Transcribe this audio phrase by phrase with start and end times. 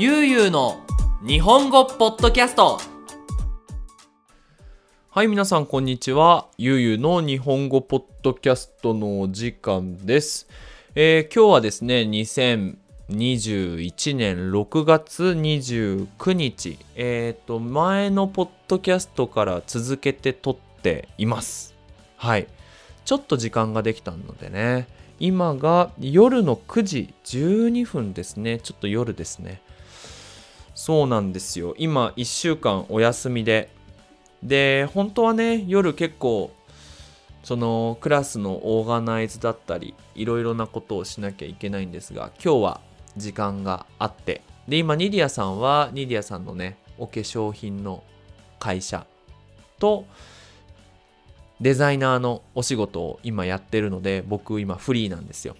[0.00, 0.78] ゆうゆうの
[1.26, 2.78] 日本語ポッドキャスト
[5.10, 6.46] はい、皆さん、こんにちは。
[6.56, 10.46] ゆうゆうの日本語ポッドキャストのお時間です。
[10.94, 21.74] えー今日はですね、2021年6月29日、えっ、と、前のポッドキャストから続けて撮っています。
[22.16, 22.46] はい。
[23.04, 24.86] ちょっと時間ができたのでね、
[25.18, 28.60] 今が夜の9時12分ですね。
[28.60, 29.60] ちょっと夜ですね。
[30.78, 31.74] そうなんですよ。
[31.76, 33.68] 今、1週間お休みで、
[34.44, 36.52] で本当はね夜結構
[37.42, 42.80] そのクラスのオーガナイズだったりいろいろなことをしなきゃいけないんですが今日は
[43.16, 44.42] 時間があって。
[44.68, 48.04] で今ニディアさんはニディアさんのねお化粧品の
[48.60, 49.04] 会社
[49.80, 50.06] と
[51.60, 55.56] デザイナーのお仕事を今やってるので僕今フリーなんですよ。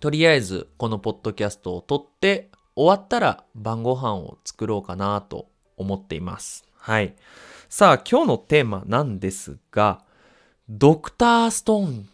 [0.00, 6.64] とりあえずこのポッドキャストを撮って終わったら晩ご飯を作ろうかなと思っています。
[6.76, 7.14] はい。
[7.68, 10.02] さあ今日のテーマなんですが
[10.68, 12.08] ドクターストーン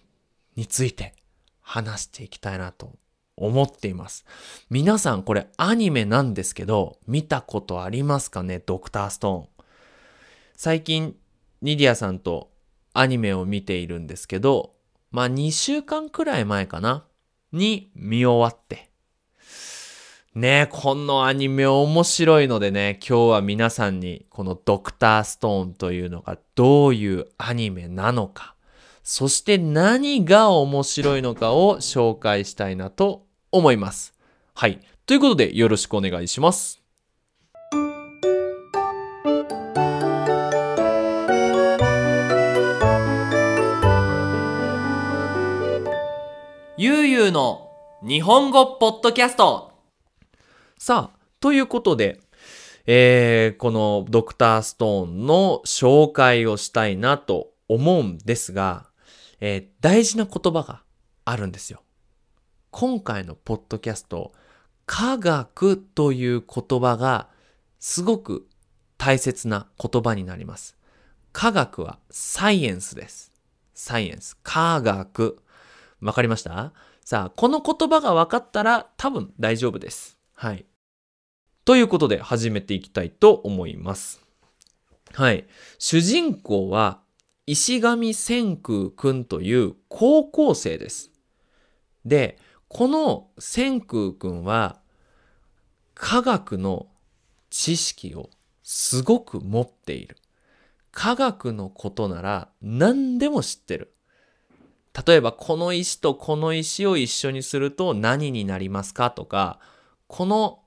[0.56, 1.14] について
[1.60, 2.92] 話していきたいなと
[3.36, 4.24] 思っています。
[4.70, 8.58] 皆さんこれアニメなんですけど見たことありますかね？
[8.58, 9.64] ドクターストーン。
[10.56, 11.16] 最近
[11.62, 12.50] ニディアさんと
[12.92, 14.74] アニメを見ているんですけど
[15.10, 17.04] まあ2週間くらい前かな？
[17.52, 18.89] に見終わって。
[20.40, 28.54] ね、このアニメ面白いのでね、今日は皆さんにこのドクターストーンというのがどういうアニメなのか、
[29.02, 34.14] そして何が面白いのかを紹介したいなと思います。
[34.54, 34.80] はい。
[35.04, 36.80] ということでよろしくお願いします。
[46.78, 47.68] ゆうゆうの
[48.02, 49.69] 日本語ポッドキャスト
[50.82, 52.22] さあ、ということで、
[52.86, 58.86] えーこのドクターストーンの紹介をしたいなと思うんですが、
[59.40, 60.82] えー大事な言葉が
[61.26, 61.82] あるんですよ。
[62.70, 64.32] 今回のポッドキャスト、
[64.86, 67.28] 科学という言葉が
[67.78, 68.48] すごく
[68.96, 70.78] 大切な言葉になります。
[71.34, 73.34] 科学はサイエンスです。
[73.74, 74.38] サイエンス。
[74.42, 75.42] 科学。
[76.00, 76.72] わかりました？
[77.04, 80.16] さあ、この言葉が分かったら多分大丈夫です。
[80.34, 80.64] はい。
[81.70, 84.20] ということで始めていきたいと思います。
[85.12, 85.46] はい。
[85.78, 86.98] 主人公は
[87.46, 91.12] 石上千空くんという高校生です。
[92.04, 94.80] で、この千空くんは
[95.94, 96.88] 科学の
[97.50, 98.30] 知識を
[98.64, 100.16] すごく持っている。
[100.90, 103.94] 科学のことなら何でも知ってる。
[105.06, 109.60] 例えばこの石とこの石を一緒にすると何になりますかとか、
[110.08, 110.59] この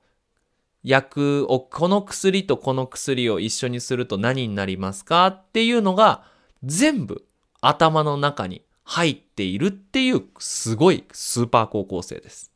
[0.83, 6.25] 薬を、この薬とこの薬を一緒にすると何になりますかっていうのが
[6.63, 7.25] 全部
[7.61, 12.51] 頭の中に入っているっていうすごいスーパー高校生です。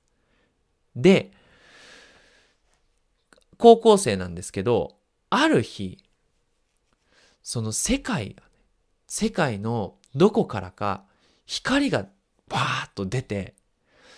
[0.95, 1.31] で、
[3.57, 4.97] 高校生なんですけど、
[5.29, 6.03] ある日、
[7.43, 8.43] その世界が、
[9.07, 11.05] 世界のどこからか
[11.45, 12.07] 光が
[12.49, 13.55] バーッと出て、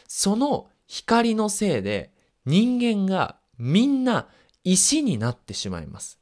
[0.07, 2.11] その光のせいで
[2.45, 4.27] 人間がみんな
[4.63, 6.17] 石になってしまいます。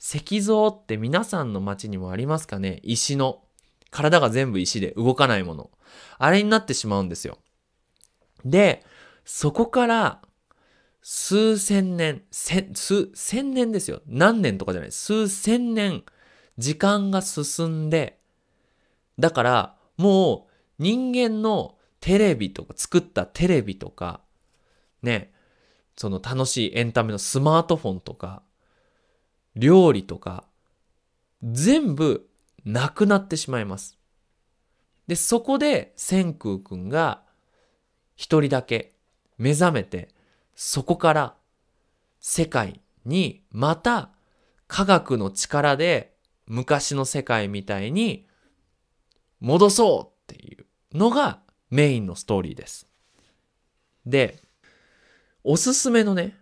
[0.00, 2.80] 石像って皆さんの街にもありますかね？
[2.82, 3.42] 石の。
[3.90, 5.70] 体が全部石で動かないもの。
[6.18, 7.38] あれになってしまうんですよ。
[8.44, 8.84] で、
[9.24, 10.20] そこから
[11.00, 14.02] 数千年、千数千年ですよ。
[14.06, 14.92] 何年とかじゃない。
[14.92, 16.04] 数千年、
[16.58, 18.18] 時間が進んで、
[19.18, 24.20] だからもう人間のテレビとか、作ったテレビとか、
[25.02, 25.32] ね、
[25.96, 28.42] その楽しいエンタメのスマートフォンとか、
[29.54, 30.44] 料理とか、
[31.42, 32.28] 全部
[32.64, 33.98] なくなってしまいます。
[35.06, 37.22] で、そこで千空くんが
[38.14, 38.94] 一人だけ
[39.38, 40.08] 目覚めて、
[40.54, 41.34] そこから
[42.20, 44.10] 世界にまた
[44.66, 46.14] 科学の力で
[46.46, 48.26] 昔の世界みたいに
[49.40, 50.66] 戻そうっていう
[50.96, 51.40] のが
[51.70, 52.86] メインのストーリーです。
[54.04, 54.42] で、
[55.48, 56.36] おすすめのね、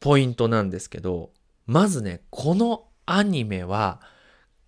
[0.00, 1.30] ポイントなんですけど、
[1.66, 4.00] まずね、このアニメは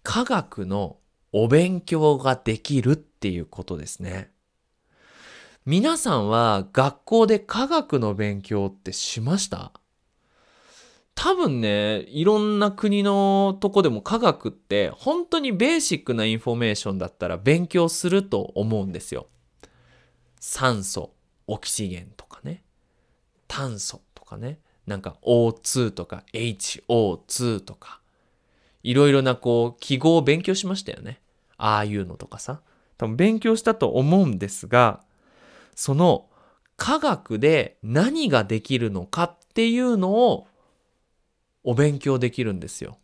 [0.02, 0.98] 科学の
[1.32, 4.30] お勉強ができるっていうことですね。
[5.64, 9.72] 皆さんは学校で科学の勉強ってしました？
[11.14, 19.28] 多分ね、いろんな国のとこでも科学って本当にベーシックなインフォメーションだったら勉強すると思うんですよ。
[20.40, 21.14] 酸素、
[21.46, 22.64] oxygen とかね。
[23.52, 24.58] 炭素とかね。
[24.87, 28.00] なんか O2 とか HO2 とか、
[28.82, 31.20] いろいろなこう記号を勉強しましたよね。
[31.58, 32.62] ああいうのとかさ。
[32.96, 35.02] 多分勉強したと思うんですが、
[35.75, 36.31] その
[36.78, 40.46] 科学で何ができるのかっていうのを
[41.62, 42.96] お勉強できるんですよ。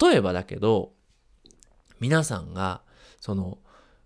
[0.00, 0.92] 例えばだけど、
[2.00, 2.82] 皆さんが、
[3.20, 3.58] その、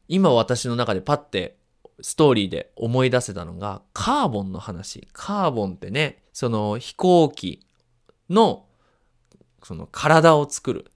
[0.06, 1.56] 今私の中でパッて
[2.00, 5.08] ストーリーで思い出せたのが、カーボンの話。
[5.12, 7.66] カーボンってね、その飛行機
[8.30, 8.66] の、
[9.62, 10.90] その体を作る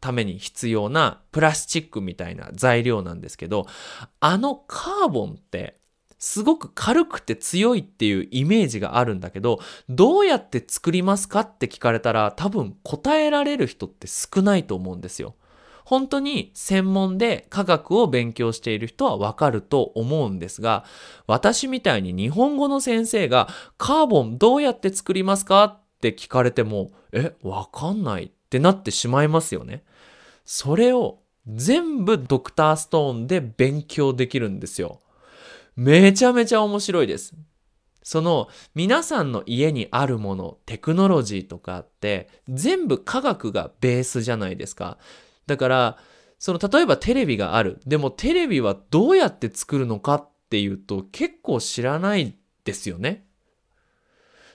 [0.00, 3.66] ために必要なプラスチックみたいな材料なんですけど、
[4.20, 5.80] あのカーボンって
[6.18, 9.58] すごく軽くて強いっていうイメージがあるんだけど、
[9.88, 15.34] どうやって作りますかって聞かれたら多分答えられる人って少ないと思うんですよ。
[15.84, 20.84] 本当に専門で科学を勉強している人はわかると思うんですが、
[21.26, 23.48] 私みたいに日本語の先生が
[23.78, 29.84] カーボンどうやって作りますかって聞かれても、え、わかんないってなってしまいますよね。
[30.44, 35.00] それを全部ドクターストーンで勉強できるんですよ。
[35.76, 37.34] めちゃめちゃ面白いです。
[38.02, 44.98] その皆さんの家にあるもの、テクノロジーとかって全部科学がベースじゃないですか。
[45.50, 45.96] だから、
[46.38, 47.80] その例えばテレビがある。
[47.84, 53.26] でもテレビはどうやって作るのかっていうと結構知らないですよね。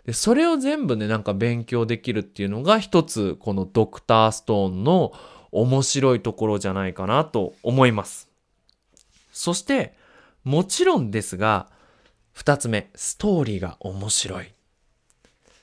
[0.06, 5.12] でそれを全部ね、なんか勉強できるっていうのが一つこのドクターストーンの
[5.52, 8.30] 面白いところじゃないかなと思います。
[9.34, 9.96] そして
[10.46, 11.68] もちろんですが、
[12.32, 14.54] 二つ目、ストーリーが面白い。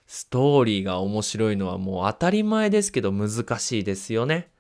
[0.07, 4.51] ストーリーが面白いのはもう当たり前ですけど難しいですよね。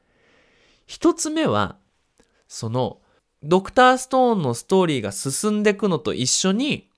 [0.86, 1.78] 一つ目は、
[2.48, 3.00] その、
[3.42, 6.90] ドクターストーンのストーリーが進んでいくのと一緒に、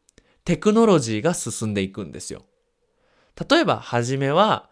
[0.45, 2.45] テクノロジーが進んでいくんですよ。
[3.49, 4.69] 例えば、はじめは、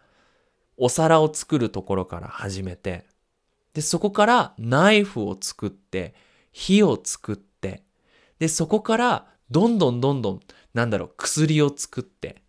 [0.77, 3.07] お皿を作るところから始めて、
[3.75, 6.15] で、そこからナイフを作って、
[6.53, 7.85] 火を作って、
[8.39, 10.41] で、そこからどんどんどんどん、
[10.75, 12.43] なんだろう、薬を作って、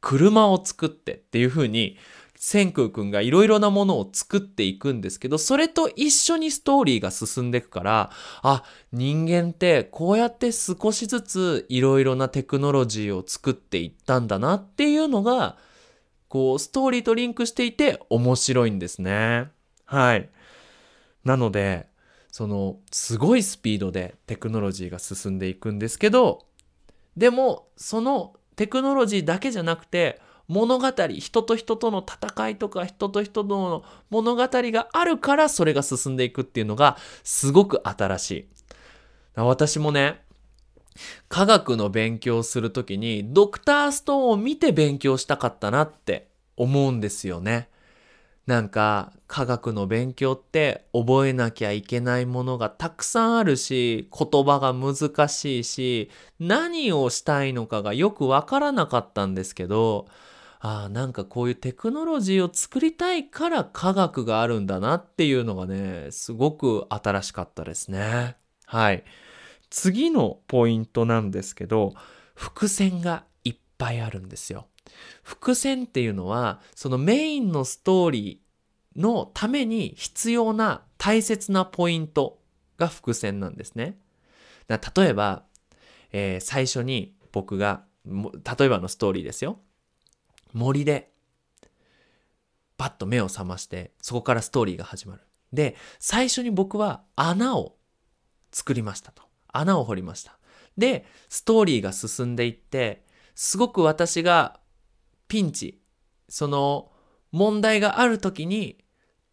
[0.00, 1.96] 車を作ってっていう風に、
[2.44, 8.10] 千空くんがいろいろなものを作っていくんですけど、それと一緒にストーリーが進んでいくから、
[8.42, 15.56] あ、人間ってこうやって少しずついろいろなテクノロジーを作っていったんだなっていうのが、
[16.26, 19.48] こう、ストーリーとリンクしていて面白いんですね。
[19.84, 20.28] はい。
[21.24, 21.86] なので、
[22.32, 26.46] そのすごいスピードでテクノロジーが進んでいくんですけど
[27.14, 30.18] でもそのテクノロジーだけじゃなくて
[30.52, 38.48] 物語人と人との戦いとか人と人との物語があるからそれが進んでいくっていうのがすごく新しい。
[39.34, 40.20] 私もね
[41.30, 46.28] 科学の勉強するときにドクターストーンを見て勉強したかったなって
[46.58, 47.70] 思うんですよね。
[48.46, 56.10] なんか科学の勉強って覚えなきゃいけないものがたくさんあるし言葉が難しいし
[56.40, 60.08] 何をしたいのかがよくわからなかったんですけど
[60.64, 68.36] ああなんかこういうテクノロジーを作りたいから科学があるんだなっていうのがねすごく新しかったですね
[68.66, 69.02] はい
[69.70, 71.94] 次のポイントなんですけど
[72.36, 74.68] 伏線がいっぱいあるんですよ
[75.24, 82.38] 伏線っていうのはそのメインのストーリーのために必要な大切なポイント
[82.78, 83.96] が伏線なんですね。
[84.68, 85.44] 例えば、
[86.12, 89.58] えー、最初に僕が例えばのストーリーですよ。
[90.52, 91.12] 森で
[92.76, 95.22] パッと目を覚ましてそこからストーリーが始まる。
[95.52, 97.76] で最初に僕は穴を
[98.50, 99.22] 作りましたと。
[99.52, 100.38] 穴を掘りました。
[100.76, 103.04] でストーリーが進んでいって
[103.34, 104.60] すごく私が
[105.28, 105.80] ピンチ、
[106.28, 106.90] その
[107.30, 108.84] 問題がある時に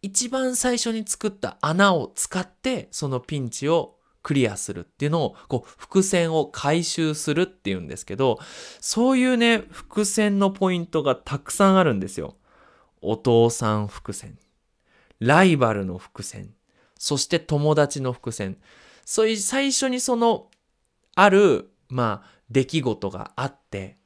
[0.02, 8.38] 一番最初に作った穴を使ってそのピンチをクリアするっていうのをこう伏線を回収するっていうんですけど
[8.80, 12.36] そういうね伏線のポイントがたくさんあるんですよ。
[13.02, 14.38] お父さん伏線
[15.20, 16.54] ライバルの伏線
[16.98, 18.58] そして友達の伏線
[19.06, 20.50] そういう最初にその
[21.14, 23.96] あるまあ出来事があって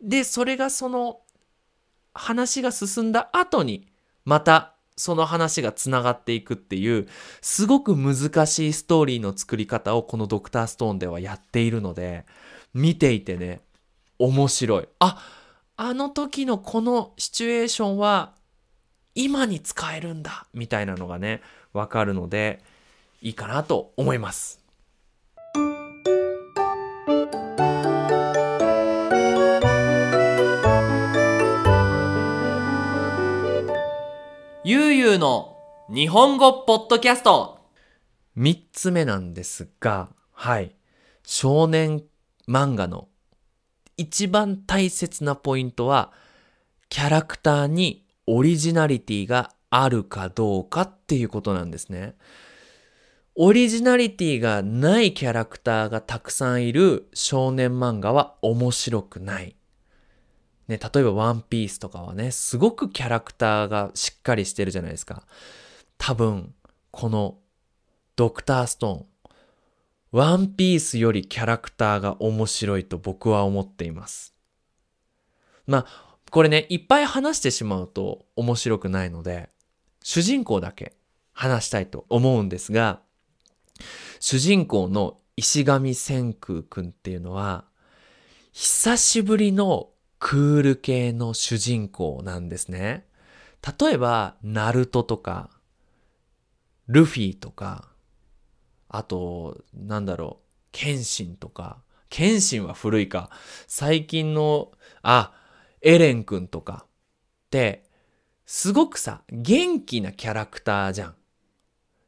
[0.00, 1.20] でそれがその
[2.14, 3.88] 話が進んだ後に
[4.24, 7.08] またその話がつながっていくっていう
[7.40, 12.26] すごく難しいストーリーの作り方をこのドクターストーンではやっているので
[12.74, 13.60] 見ていてね
[14.18, 14.88] 面白い。
[14.98, 15.22] あ
[15.76, 18.34] あの時のこのシチュエーションは
[19.14, 21.40] 今に使えるんだみたいなのがね
[21.72, 22.60] わかるので
[23.22, 24.57] いいかなと思います。
[34.70, 35.56] ゆうゆうの
[35.88, 37.58] 日本語ポッドキャスト
[38.36, 40.76] 3つ目なんですが、はい。
[41.24, 42.02] 少年
[42.46, 43.08] 漫画の
[43.96, 46.12] 一番大切なポイントは、
[46.90, 52.14] キャラクターにオリジナリティがあるかどうかっていうことなんですね。
[53.36, 59.57] オリジナリティがないキャラクターがたくさんいる少年漫画は面白くない。
[60.68, 65.26] ね、例えばワンピースとかはね、すごくキャラクターがしっかりしてるじゃないですか。
[65.96, 66.54] 多分、
[66.90, 67.38] この
[68.16, 69.06] ドクターストーン、
[70.12, 74.34] ワンピースよりキャラクターが面白いと僕は思っています。
[75.66, 79.48] まあ、これね、いっぱい話してしまうと面白くないので、
[80.02, 80.94] 主人公だけ
[81.32, 83.00] 話したいと思うんですが、
[84.20, 87.64] 主人公の石上千空くんっていうのは、
[88.52, 93.06] 久しぶりのクール系の主人公なんですね。
[93.80, 95.50] 例えば、ナルトとか、
[96.86, 97.88] ルフィとか、
[98.88, 103.30] あと、なんだろう、ケンシンとか、ケンシンは古いか、
[103.66, 104.72] 最近の、
[105.02, 105.34] あ、
[105.82, 106.88] エレンくんとかっ
[107.50, 107.84] て、
[108.46, 111.14] すごくさ、元気なキャラクターじゃん。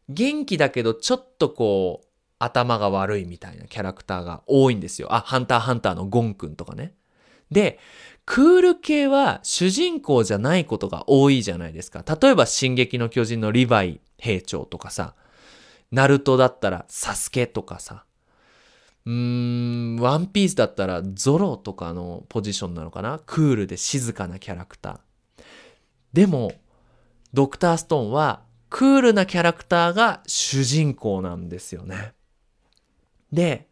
[0.09, 2.07] 元気だけど、ちょっとこう、
[2.39, 5.15] 頭が悪いみたいなキャラクターが多いんですよ。
[5.15, 6.95] あ、ハンターハンターのゴンくんとかね。
[7.51, 7.79] で、
[8.27, 12.05] クール系は主人公じゃないことが多いじゃないですか。
[12.21, 15.15] 例えば、進撃の巨人のリヴァイ兵長とかさ、
[15.91, 18.05] ナルトだったらサスケとかさ、
[19.07, 23.21] うーん、ワンピースだったらゾロとかのポジションなのかな？
[23.25, 25.43] クールで静かなキャラクター。
[26.13, 26.53] でも、
[27.33, 32.13] ドクターストーンはクールなキャラクターが主人公なんですよね。
[33.33, 33.70] で、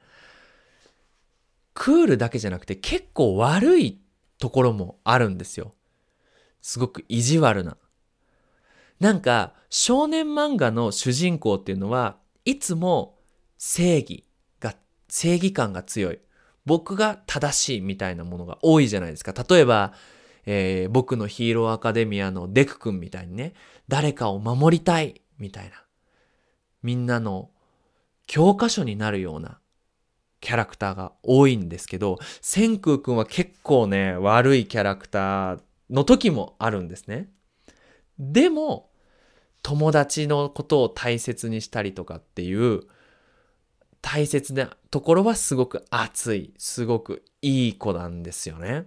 [1.78, 4.00] クールだけじゃなくて結構悪い
[4.40, 5.75] ところもあるんですよ。
[6.61, 7.76] すごく意地悪な。
[8.99, 13.14] なんか少年漫画の主人公っていうのはいつも
[13.58, 14.25] 正義
[14.58, 14.75] が、
[15.08, 16.18] 正義感が強い。
[16.66, 19.32] 僕が正しいみたいなものが多いじゃないですか。
[19.49, 19.92] 例えば、
[20.47, 23.54] えー僕のヒーローアカデミアのデク君みたいにね、
[23.87, 25.85] 誰かを守りたいみたいな。
[26.82, 27.50] みんなの
[28.26, 29.61] 教科書になるような
[30.40, 37.28] キャラクターが多いんですけど、千空くんは結構ね、悪いキャラクターの時もあるんですね。
[38.18, 38.90] でも、
[39.62, 42.83] 友達のことを大切にしたりとかっていう、
[44.00, 48.87] 大切なところはすごく熱い、すごくいい子なんですよね。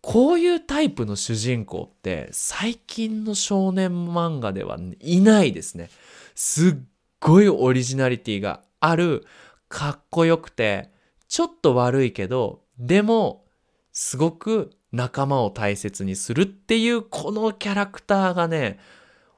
[0.00, 5.90] こういうタイプの主人公って最近の少年漫画ではいないですね。
[6.34, 6.74] すっ
[7.20, 9.26] ごいオリジナリティがある、
[9.68, 10.90] かっこよくて、
[11.28, 13.44] ちょっと悪いけど、でも、
[13.92, 18.78] すごく仲間を大切にするっていうこのキャラクターがね、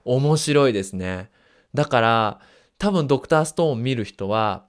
[0.04, 1.30] 面白いですね。
[1.74, 2.40] だから、
[2.78, 4.66] 多分ドクターストーン見る人は、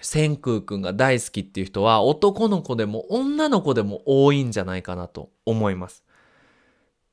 [0.00, 6.04] 千空くんが大好きっていう人は男の子でも女の子でも多いんじゃないかなと思います。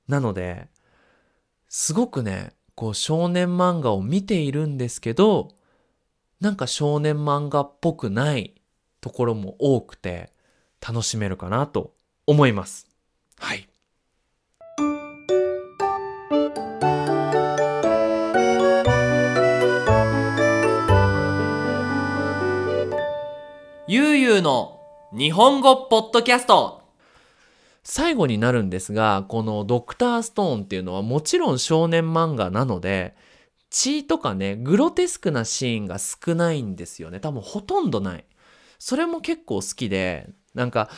[0.08, 0.68] なので、
[1.70, 5.50] すごくね、こう少年漫画を見ているんですけど、
[6.44, 8.54] なんか少年漫画っぽくない
[9.00, 10.34] ところも多くて
[10.86, 11.94] 楽しめるかなと
[12.28, 12.86] 思います。
[13.40, 13.70] はい。
[23.88, 24.82] ゆうゆうの
[25.14, 26.82] 日本語ポッドキャスト
[27.84, 33.16] 最後になるんですが、このドクターストーンっていうのはもちろん少年漫画なので、
[33.74, 37.20] 血とかね、グロテスクなシーンが少ないんですよね。
[37.20, 38.26] 多分ほとんどない。
[38.78, 40.90] それも結構好きで、なんか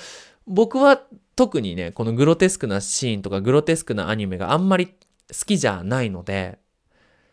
[0.45, 1.01] 僕は
[1.37, 4.93] 特にね、このグロテスクなシーンとかグロテスクなアニメがあんまり好
[5.45, 6.59] きじゃないので、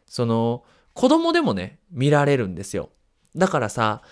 [0.07, 0.63] その
[0.95, 2.91] 子供でもね、見られるんですよ。
[3.35, 4.03] だからさ、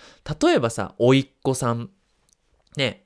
[0.41, 1.91] 例えばさ、おいっ子さん、
[2.75, 3.05] ね、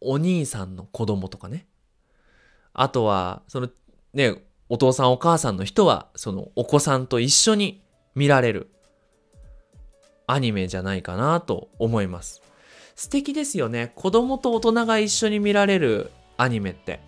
[0.00, 1.68] お兄さんの子供とかね。
[2.72, 3.68] あとは、その
[4.12, 7.82] ね、お父さんお母さんの人は、そのお子さんと一緒に
[8.14, 8.70] 見られる
[10.28, 12.40] アニメじゃないかなと思います。
[12.94, 13.92] 素敵ですよね。
[13.96, 17.00] 子供と大人が一緒に見られるアニメって。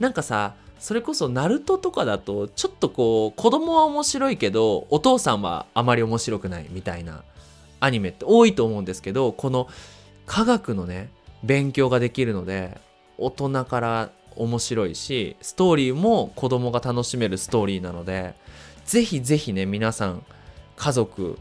[0.00, 7.22] なんかさ、それこそナルトとかだと、ちょっとこう、子供は面白いけど、お父さんはあまり面白くないみたいな
[7.80, 9.68] アニメって多いと思うんですけど、この
[10.24, 11.10] 科学のね、
[11.42, 12.80] 勉強ができるので、
[13.18, 18.34] 大人から面白いし、ストーリーも子供が楽しめるストーリーなので、
[18.84, 20.24] ぜひぜひね、皆さん、
[20.76, 21.38] 家族、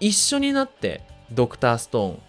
[0.00, 2.22] 一緒になって、ドクターストーン、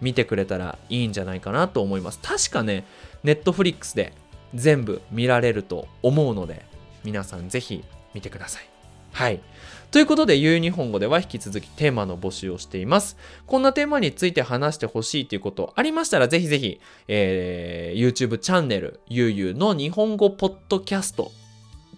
[0.00, 2.18] 見てくれたらいいんじゃないかなと思います。
[2.22, 2.84] 確かね、
[3.22, 4.12] ネットフリックスで
[4.54, 6.64] 全部見られると思うので、
[7.04, 7.84] 皆さんぜひ
[8.14, 8.68] 見てください。
[9.12, 9.40] はい。
[9.90, 13.16] ということで、ゆう日本語では引き続きテーマの募集をしています。
[13.46, 21.32] こんなテーマについて話してほしいということありましたら、ぜひぜひ、えー YouTube チャンネル、ゆうゆうの日本語ポッドキャスト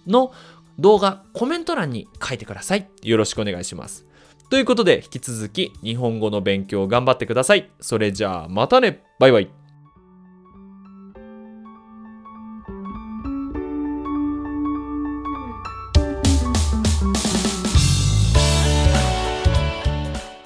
[0.07, 0.33] の
[0.79, 2.89] 動画、コメント欄に書いてください。
[3.03, 4.07] よろしくお願いします。
[4.49, 7.71] ということで、引き続き日本語の勉強を頑張ってください。
[7.81, 9.51] それじゃあ、またねバイバイ